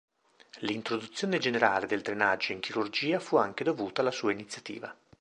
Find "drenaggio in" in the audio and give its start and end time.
2.01-2.59